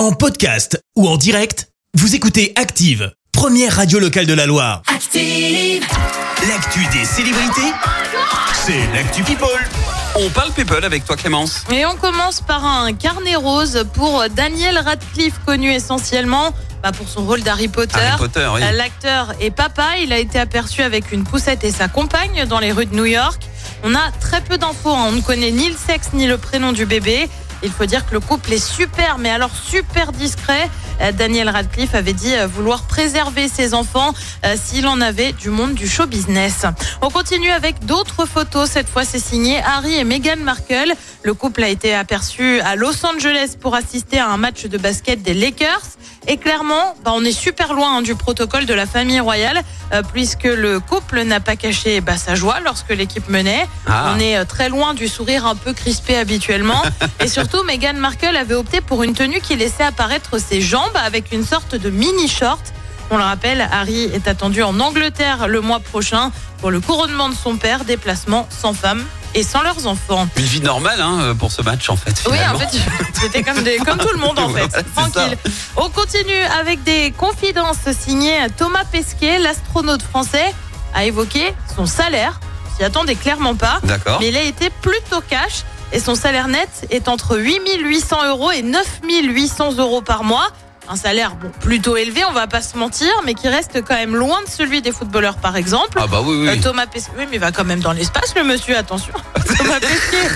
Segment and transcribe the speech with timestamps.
[0.00, 4.80] En podcast ou en direct, vous écoutez Active, première radio locale de la Loire.
[4.86, 5.84] Active.
[6.48, 7.70] L'actu des célébrités,
[8.54, 9.50] c'est l'actu People.
[10.14, 11.64] On parle people avec toi Clémence.
[11.70, 17.26] Et on commence par un carnet rose pour Daniel Radcliffe, connu essentiellement bah, pour son
[17.26, 18.00] rôle d'Harry Potter.
[18.00, 18.62] Harry Potter, oui.
[18.72, 22.72] L'acteur et papa, il a été aperçu avec une poussette et sa compagne dans les
[22.72, 23.42] rues de New York.
[23.84, 25.08] On a très peu d'infos, hein.
[25.08, 27.28] on ne connaît ni le sexe ni le prénom du bébé.
[27.62, 30.68] Il faut dire que le couple est super, mais alors super discret.
[31.00, 34.12] Euh, Daniel Radcliffe avait dit euh, vouloir préserver ses enfants
[34.44, 36.64] euh, s'il en avait du monde du show business.
[37.02, 38.70] On continue avec d'autres photos.
[38.70, 40.92] Cette fois, c'est signé Harry et Meghan Markle.
[41.22, 45.22] Le couple a été aperçu à Los Angeles pour assister à un match de basket
[45.22, 45.82] des Lakers.
[46.26, 50.02] Et clairement, bah, on est super loin hein, du protocole de la famille royale, euh,
[50.12, 53.66] puisque le couple n'a pas caché bah, sa joie lorsque l'équipe menait.
[53.86, 54.12] Ah.
[54.14, 56.82] On est euh, très loin du sourire un peu crispé habituellement.
[57.20, 61.32] Et surtout, Meghan Markle avait opté pour une tenue qui laissait apparaître ses jambes avec
[61.32, 62.60] une sorte de mini short.
[63.10, 67.34] On le rappelle, Harry est attendu en Angleterre le mois prochain pour le couronnement de
[67.34, 70.28] son père, déplacement sans femme et sans leurs enfants.
[70.36, 72.22] Une vie normale hein, pour ce match en fait.
[72.30, 72.78] Oui, en fait,
[73.20, 74.68] c'était comme, des- comme tout le monde en fait.
[74.94, 75.36] Tranquille.
[75.76, 80.54] On continue avec des confidences signées Thomas Pesquet, l'astronaute français,
[80.94, 82.40] a évoqué son salaire.
[82.72, 83.80] On S'y attendait clairement pas.
[83.84, 84.18] D'accord.
[84.20, 88.62] Mais il a été plutôt cash et son salaire net est entre 8800 euros et
[88.62, 90.48] 9800 euros par mois.
[90.92, 94.16] Un salaire bon, plutôt élevé, on va pas se mentir, mais qui reste quand même
[94.16, 95.98] loin de celui des footballeurs par exemple.
[96.02, 96.60] Ah bah oui, Euh, oui.
[96.60, 99.12] Thomas Pesquet, oui, mais il va quand même dans l'espace, le monsieur, attention.
[99.56, 100.28] Thomas Pesquet.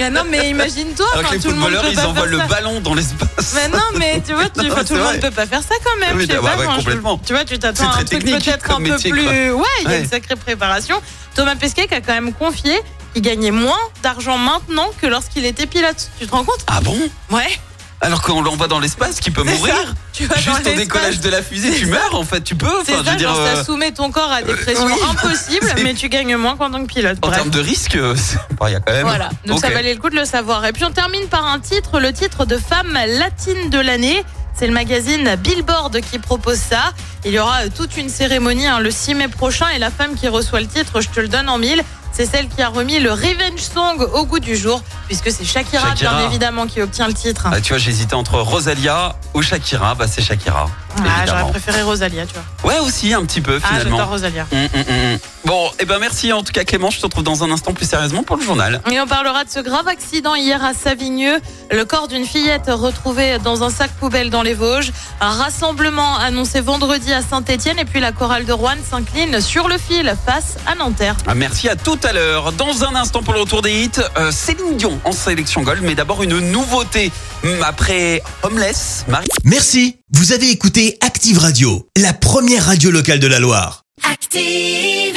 [0.00, 2.26] Ah non, mais imagine-toi, Alors que enfin, les tout le monde footballeurs peut ils envoient
[2.26, 2.44] le ça.
[2.46, 3.54] ballon dans l'espace.
[3.56, 5.18] Mais non, mais tu vois, tu, Non, tout le monde vrai.
[5.18, 6.16] peut pas faire ça quand même.
[6.16, 8.70] Oui, je sais bah pas, ouais, je- tu vois, tu t'attends à un truc peut-être
[8.70, 9.24] un peu plus.
[9.24, 9.32] quoi.
[9.32, 11.02] Ouais, il y a une sacrée préparation.
[11.34, 12.80] Thomas Pesquet qui a quand même confié
[13.12, 16.10] qu'il gagnait moins d'argent maintenant que lorsqu'il était pilote.
[16.20, 16.64] Tu te rends compte?
[16.68, 16.96] Ah bon?
[17.30, 17.58] Ouais.
[18.00, 19.92] Alors qu'on l'envoie dans l'espace, qui peut mourir ça.
[20.12, 22.66] Tu vas dans Juste au décollage de la fusée, tu meurs en fait, tu peux.
[22.84, 24.86] C'est Enfin, je ça, veux dire, genre, ça euh, soumet ton corps à des pressions
[24.86, 24.92] oui.
[25.10, 27.18] impossibles, mais tu gagnes moins qu'en tant que pilote.
[27.22, 28.14] en termes de risque, euh,
[28.58, 29.06] bon, il y a quand même.
[29.06, 30.64] Voilà, donc ça valait le coup de le savoir.
[30.66, 34.22] Et puis on termine par un titre, le titre de femme latine de l'année.
[34.58, 36.92] C'est le magazine Billboard qui propose ça.
[37.26, 40.14] Il y aura euh, toute une cérémonie hein, le 6 mai prochain et la femme
[40.14, 42.98] qui reçoit le titre, je te le donne en mille, c'est celle qui a remis
[42.98, 46.14] le Revenge Song au goût du jour, puisque c'est Shakira, Shakira.
[46.18, 47.46] bien évidemment qui obtient le titre.
[47.50, 49.94] Ah, tu vois, j'hésitais entre Rosalia ou Shakira.
[49.94, 50.68] Bah, c'est Shakira.
[50.98, 52.72] Ah, j'aurais préféré Rosalia, tu vois.
[52.72, 53.98] Ouais, aussi, un petit peu Ah, finalement.
[53.98, 54.46] j'adore Rosalia.
[54.50, 55.18] Hum, hum, hum.
[55.44, 56.90] Bon, et ben merci en tout cas Clément.
[56.90, 58.80] Je te retrouve dans un instant plus sérieusement pour le journal.
[58.90, 61.38] Et on parlera de ce grave accident hier à Savigneux.
[61.70, 64.90] Le corps d'une fillette retrouvé dans un sac poubelle dans les Vosges.
[65.20, 67.78] Un rassemblement annoncé vendredi à Saint-Etienne.
[67.78, 71.14] Et puis la chorale de Rouen s'incline sur le fil face à Nanterre.
[71.28, 72.52] Ah, Merci à tout à l'heure.
[72.52, 75.82] Dans un instant pour le retour des hits, euh, Céline Dion en sélection Gold.
[75.82, 77.10] Mais d'abord une nouveauté.
[77.44, 79.28] Hum, Après Homeless, Marie.
[79.44, 83.82] Merci, vous avez écouté Active Radio, la première radio locale de la Loire.
[84.10, 85.16] Active.